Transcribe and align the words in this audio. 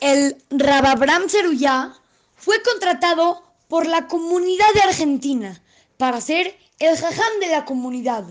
El 0.00 0.42
Rababram 0.48 1.28
Ceruyá 1.28 1.94
fue 2.34 2.62
contratado 2.62 3.42
por 3.68 3.86
la 3.86 4.08
comunidad 4.08 4.72
de 4.72 4.80
Argentina 4.80 5.62
para 5.98 6.22
ser 6.22 6.58
el 6.78 6.96
jajam 6.96 7.40
de 7.40 7.48
la 7.48 7.66
comunidad. 7.66 8.24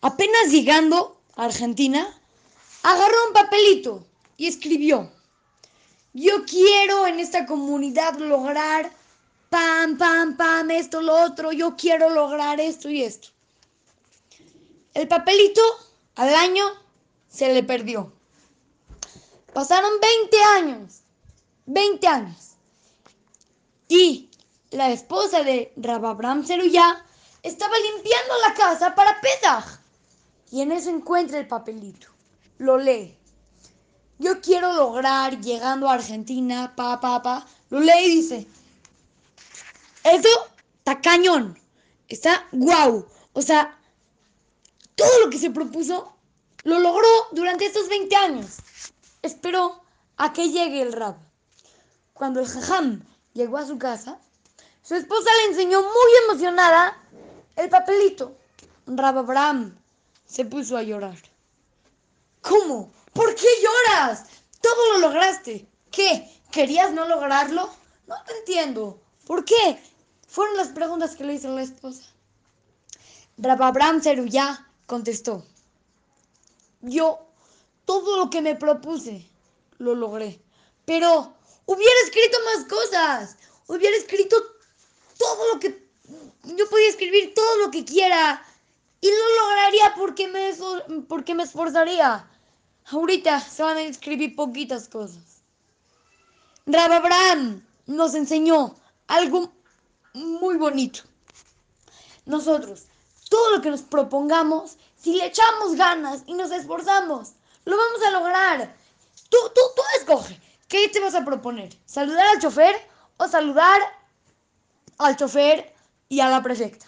Apenas 0.00 0.50
llegando 0.50 1.20
a 1.36 1.44
Argentina, 1.44 2.08
agarró 2.82 3.26
un 3.28 3.34
papelito 3.34 4.06
y 4.38 4.46
escribió, 4.46 5.12
yo 6.14 6.46
quiero 6.46 7.06
en 7.06 7.20
esta 7.20 7.44
comunidad 7.44 8.16
lograr 8.16 8.90
pam, 9.50 9.98
pam, 9.98 10.36
pam, 10.38 10.70
esto, 10.70 11.02
lo 11.02 11.22
otro, 11.22 11.52
yo 11.52 11.76
quiero 11.76 12.08
lograr 12.08 12.58
esto 12.58 12.88
y 12.88 13.02
esto. 13.02 13.28
El 14.94 15.06
papelito 15.06 15.60
al 16.16 16.34
año 16.34 16.64
se 17.28 17.52
le 17.52 17.62
perdió. 17.62 18.12
Pasaron 19.52 19.92
20 20.00 20.42
años, 20.56 21.00
20 21.66 22.06
años. 22.06 22.54
Y 23.88 24.30
la 24.70 24.90
esposa 24.90 25.42
de 25.42 25.72
Rababram 25.76 26.44
Ceruyá 26.44 27.04
estaba 27.42 27.74
limpiando 27.78 28.34
la 28.46 28.54
casa 28.54 28.94
para 28.94 29.20
Pesach. 29.20 29.80
Y 30.52 30.62
en 30.62 30.72
eso 30.72 30.90
encuentra 30.90 31.38
el 31.38 31.48
papelito. 31.48 32.08
Lo 32.58 32.78
lee. 32.78 33.16
Yo 34.18 34.40
quiero 34.40 34.72
lograr 34.74 35.40
llegando 35.40 35.88
a 35.88 35.94
Argentina, 35.94 36.72
pa, 36.76 37.00
pa, 37.00 37.22
pa. 37.22 37.46
Lo 37.70 37.80
lee 37.80 38.04
y 38.04 38.16
dice, 38.16 38.46
eso 40.04 40.28
está 40.78 41.00
cañón. 41.00 41.58
Está 42.08 42.46
guau. 42.52 43.06
O 43.32 43.42
sea, 43.42 43.78
todo 44.94 45.24
lo 45.24 45.30
que 45.30 45.38
se 45.38 45.50
propuso 45.50 46.12
lo 46.64 46.78
logró 46.78 47.08
durante 47.32 47.66
estos 47.66 47.88
20 47.88 48.16
años. 48.16 48.58
Esperó 49.22 49.82
a 50.16 50.32
que 50.32 50.50
llegue 50.50 50.82
el 50.82 50.92
rab. 50.92 51.16
Cuando 52.14 52.40
el 52.40 52.46
jajam 52.46 53.04
llegó 53.32 53.58
a 53.58 53.66
su 53.66 53.78
casa, 53.78 54.18
su 54.82 54.94
esposa 54.94 55.30
le 55.42 55.50
enseñó 55.50 55.82
muy 55.82 56.12
emocionada 56.24 56.96
el 57.56 57.68
papelito. 57.68 58.36
Rab 58.86 59.18
Abraham 59.18 59.76
se 60.26 60.44
puso 60.44 60.76
a 60.76 60.82
llorar. 60.82 61.16
¿Cómo? 62.40 62.92
¿Por 63.12 63.34
qué 63.34 63.46
lloras? 63.62 64.24
Todo 64.60 64.92
lo 64.92 64.98
lograste. 65.08 65.68
¿Qué? 65.90 66.30
¿Querías 66.50 66.92
no 66.92 67.06
lograrlo? 67.06 67.70
No 68.06 68.16
te 68.24 68.38
entiendo. 68.38 69.00
¿Por 69.26 69.44
qué? 69.44 69.82
Fueron 70.26 70.56
las 70.56 70.68
preguntas 70.68 71.16
que 71.16 71.24
le 71.24 71.34
hizo 71.34 71.54
la 71.54 71.62
esposa. 71.62 72.04
Rab 73.38 73.62
Abraham 73.62 74.02
Ceruyá 74.02 74.66
contestó. 74.86 75.44
Yo 76.80 77.29
todo 77.84 78.16
lo 78.16 78.30
que 78.30 78.40
me 78.40 78.54
propuse 78.54 79.28
lo 79.78 79.94
logré. 79.94 80.40
Pero 80.84 81.34
hubiera 81.66 82.00
escrito 82.04 82.38
más 82.44 82.66
cosas. 82.66 83.36
Hubiera 83.66 83.96
escrito 83.96 84.36
todo 85.18 85.54
lo 85.54 85.60
que... 85.60 85.88
Yo 86.44 86.68
podía 86.68 86.88
escribir 86.88 87.34
todo 87.34 87.58
lo 87.58 87.70
que 87.70 87.84
quiera. 87.84 88.44
Y 89.00 89.08
lo 89.08 89.46
lograría 89.46 89.94
porque 89.96 90.28
me, 90.28 90.52
porque 91.08 91.34
me 91.34 91.44
esforzaría. 91.44 92.28
Ahorita 92.86 93.40
solamente 93.40 93.90
escribí 93.92 94.28
poquitas 94.28 94.88
cosas. 94.88 95.42
Rab 96.66 97.62
nos 97.86 98.14
enseñó 98.14 98.76
algo 99.06 99.52
muy 100.12 100.56
bonito. 100.56 101.00
Nosotros, 102.26 102.86
todo 103.28 103.56
lo 103.56 103.62
que 103.62 103.70
nos 103.70 103.82
propongamos, 103.82 104.76
si 104.96 105.14
le 105.14 105.26
echamos 105.26 105.74
ganas 105.76 106.22
y 106.26 106.34
nos 106.34 106.50
esforzamos, 106.50 107.32
lo 107.64 107.76
vamos 107.76 108.02
a 108.02 108.10
lograr. 108.10 108.76
Tú, 109.28 109.38
tú, 109.54 109.60
tú 109.76 109.82
escoge. 109.98 110.40
¿Qué 110.68 110.88
te 110.88 111.00
vas 111.00 111.14
a 111.14 111.24
proponer? 111.24 111.76
¿Saludar 111.84 112.26
al 112.28 112.40
chofer 112.40 112.76
o 113.16 113.28
saludar 113.28 113.80
al 114.98 115.16
chofer 115.16 115.74
y 116.08 116.20
a 116.20 116.28
la 116.28 116.42
prefecta? 116.42 116.86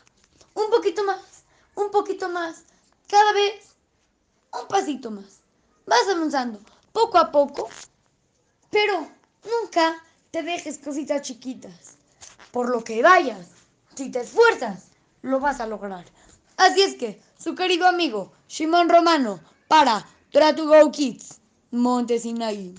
Un 0.54 0.70
poquito 0.70 1.04
más, 1.04 1.44
un 1.74 1.90
poquito 1.90 2.28
más. 2.28 2.64
Cada 3.08 3.32
vez 3.32 3.74
un 4.52 4.68
pasito 4.68 5.10
más. 5.10 5.40
Vas 5.86 6.08
avanzando 6.08 6.60
poco 6.92 7.18
a 7.18 7.30
poco, 7.32 7.68
pero 8.70 9.08
nunca 9.44 10.02
te 10.30 10.42
dejes 10.42 10.78
cositas 10.78 11.22
chiquitas. 11.22 11.96
Por 12.52 12.68
lo 12.68 12.84
que 12.84 13.02
vayas, 13.02 13.48
si 13.94 14.10
te 14.10 14.20
esfuerzas, 14.20 14.88
lo 15.22 15.40
vas 15.40 15.60
a 15.60 15.66
lograr. 15.66 16.04
Así 16.56 16.82
es 16.82 16.94
que, 16.96 17.20
su 17.38 17.54
querido 17.54 17.86
amigo 17.86 18.32
Shimon 18.48 18.88
Romano, 18.88 19.40
para 19.68 20.06
Try 20.32 20.52
to 20.52 20.64
Go 20.64 20.90
Kids, 20.90 21.40
Monte 21.72 22.18
Sinaí. 22.18 22.74